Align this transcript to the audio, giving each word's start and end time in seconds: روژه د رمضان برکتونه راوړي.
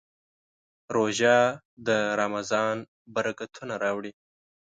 روژه 0.95 1.37
د 1.87 1.89
رمضان 2.19 2.75
برکتونه 3.15 3.73
راوړي. 3.83 4.11